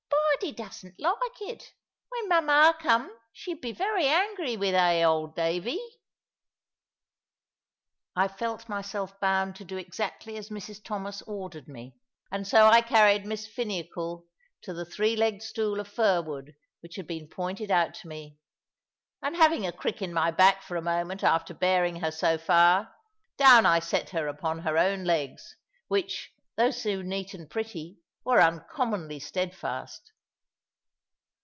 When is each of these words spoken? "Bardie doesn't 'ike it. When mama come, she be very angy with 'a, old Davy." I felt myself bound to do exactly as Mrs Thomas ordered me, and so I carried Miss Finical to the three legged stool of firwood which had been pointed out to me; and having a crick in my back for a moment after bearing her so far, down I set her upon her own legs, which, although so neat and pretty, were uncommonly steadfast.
"Bardie 0.47 0.55
doesn't 0.55 0.95
'ike 0.99 1.41
it. 1.41 1.71
When 2.09 2.27
mama 2.27 2.75
come, 2.81 3.15
she 3.31 3.53
be 3.53 3.71
very 3.71 4.07
angy 4.07 4.57
with 4.57 4.73
'a, 4.73 5.03
old 5.03 5.35
Davy." 5.35 5.79
I 8.15 8.27
felt 8.27 8.67
myself 8.67 9.19
bound 9.19 9.55
to 9.57 9.63
do 9.63 9.77
exactly 9.77 10.37
as 10.37 10.49
Mrs 10.49 10.83
Thomas 10.83 11.21
ordered 11.27 11.67
me, 11.67 11.93
and 12.31 12.47
so 12.47 12.65
I 12.65 12.81
carried 12.81 13.23
Miss 13.23 13.45
Finical 13.45 14.25
to 14.63 14.73
the 14.73 14.83
three 14.83 15.15
legged 15.15 15.43
stool 15.43 15.79
of 15.79 15.87
firwood 15.87 16.55
which 16.79 16.95
had 16.95 17.05
been 17.05 17.27
pointed 17.27 17.69
out 17.69 17.93
to 17.95 18.07
me; 18.07 18.39
and 19.21 19.35
having 19.35 19.67
a 19.67 19.71
crick 19.71 20.01
in 20.01 20.11
my 20.11 20.31
back 20.31 20.63
for 20.63 20.75
a 20.75 20.81
moment 20.81 21.23
after 21.23 21.53
bearing 21.53 21.97
her 21.97 22.11
so 22.11 22.39
far, 22.39 22.91
down 23.37 23.67
I 23.67 23.77
set 23.77 24.09
her 24.09 24.27
upon 24.27 24.57
her 24.59 24.75
own 24.75 25.03
legs, 25.03 25.55
which, 25.87 26.31
although 26.57 26.71
so 26.71 27.03
neat 27.03 27.35
and 27.35 27.47
pretty, 27.47 27.99
were 28.25 28.39
uncommonly 28.41 29.19
steadfast. 29.19 30.11